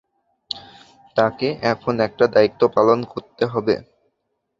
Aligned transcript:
তোকে 1.15 1.49
এখন 1.71 1.93
একটা 2.07 2.25
দায়িত্ব 2.27 2.61
পালন 2.75 2.99
করতে 3.13 3.43
হবে। 3.45 3.75